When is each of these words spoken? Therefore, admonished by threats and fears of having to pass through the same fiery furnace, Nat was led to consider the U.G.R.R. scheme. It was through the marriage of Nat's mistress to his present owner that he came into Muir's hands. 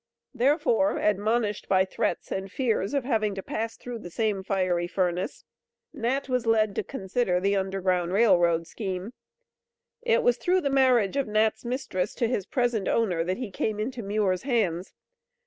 Therefore, 0.33 0.97
admonished 0.97 1.69
by 1.69 1.85
threats 1.85 2.31
and 2.31 2.51
fears 2.51 2.95
of 2.95 3.03
having 3.03 3.35
to 3.35 3.43
pass 3.43 3.77
through 3.77 3.99
the 3.99 4.09
same 4.09 4.41
fiery 4.43 4.87
furnace, 4.87 5.45
Nat 5.93 6.27
was 6.27 6.47
led 6.47 6.75
to 6.77 6.83
consider 6.83 7.39
the 7.39 7.51
U.G.R.R. 7.51 8.65
scheme. 8.65 9.13
It 10.01 10.23
was 10.23 10.37
through 10.37 10.61
the 10.61 10.71
marriage 10.71 11.17
of 11.17 11.27
Nat's 11.27 11.63
mistress 11.63 12.15
to 12.15 12.27
his 12.27 12.47
present 12.47 12.87
owner 12.87 13.23
that 13.23 13.37
he 13.37 13.51
came 13.51 13.79
into 13.79 14.01
Muir's 14.01 14.41
hands. 14.41 14.91